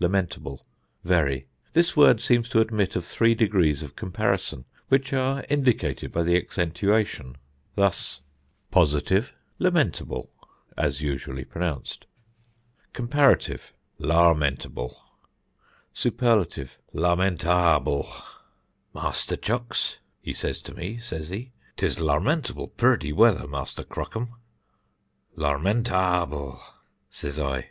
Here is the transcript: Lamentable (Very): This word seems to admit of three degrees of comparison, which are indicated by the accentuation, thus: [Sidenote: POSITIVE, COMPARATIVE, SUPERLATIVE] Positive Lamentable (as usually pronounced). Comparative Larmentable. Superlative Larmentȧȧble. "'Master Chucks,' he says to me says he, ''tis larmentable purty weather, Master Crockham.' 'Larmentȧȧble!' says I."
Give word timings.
Lamentable 0.00 0.66
(Very): 1.04 1.46
This 1.72 1.96
word 1.96 2.20
seems 2.20 2.48
to 2.48 2.58
admit 2.58 2.96
of 2.96 3.04
three 3.04 3.32
degrees 3.36 3.80
of 3.80 3.94
comparison, 3.94 4.64
which 4.88 5.12
are 5.12 5.44
indicated 5.48 6.10
by 6.10 6.24
the 6.24 6.36
accentuation, 6.36 7.36
thus: 7.76 8.20
[Sidenote: 8.72 8.72
POSITIVE, 8.72 8.72
COMPARATIVE, 9.22 9.34
SUPERLATIVE] 9.36 9.36
Positive 9.38 9.38
Lamentable 9.60 10.30
(as 10.76 11.00
usually 11.00 11.44
pronounced). 11.44 12.06
Comparative 12.92 13.72
Larmentable. 14.00 14.94
Superlative 15.94 16.76
Larmentȧȧble. 16.92 18.06
"'Master 18.94 19.36
Chucks,' 19.36 19.98
he 20.20 20.32
says 20.32 20.60
to 20.60 20.74
me 20.74 20.98
says 20.98 21.28
he, 21.28 21.52
''tis 21.76 21.98
larmentable 22.00 22.76
purty 22.76 23.12
weather, 23.12 23.46
Master 23.46 23.84
Crockham.' 23.84 24.34
'Larmentȧȧble!' 25.36 26.60
says 27.10 27.38
I." 27.38 27.70